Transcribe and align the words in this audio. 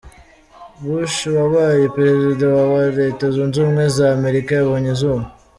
Bush, 0.83 1.17
wabaye 1.37 1.83
perezida 1.97 2.45
wa 2.55 2.63
wa 2.73 2.83
Leta 2.99 3.23
zunze 3.33 3.55
ubumwe 3.59 3.85
za 3.95 4.05
Amerika 4.17 4.51
yabonye 4.53 4.89
izuba. 4.95 5.23